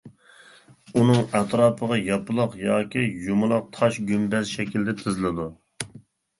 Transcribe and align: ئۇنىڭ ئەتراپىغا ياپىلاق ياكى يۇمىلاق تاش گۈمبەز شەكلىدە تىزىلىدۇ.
ئۇنىڭ 0.95 1.19
ئەتراپىغا 1.39 1.99
ياپىلاق 2.07 2.57
ياكى 2.63 3.05
يۇمىلاق 3.29 3.71
تاش 3.79 4.03
گۈمبەز 4.11 4.57
شەكلىدە 4.57 4.99
تىزىلىدۇ. 5.07 5.51